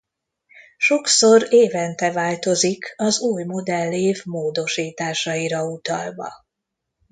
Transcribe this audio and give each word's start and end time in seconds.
Sokszor 0.77 1.45
évente 1.53 2.11
változik 2.11 2.93
az 2.97 3.19
új 3.19 3.43
modellév 3.43 4.21
módosításaira 4.25 5.65
utalva. 5.67 6.31